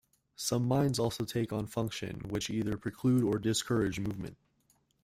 Some 0.35 0.67
Minds 0.67 0.97
also 0.97 1.25
take 1.25 1.53
on 1.53 1.67
functions 1.67 2.23
which 2.23 2.49
either 2.49 2.75
preclude 2.75 3.21
or 3.23 3.37
discourage 3.37 3.99
movement. 3.99 4.35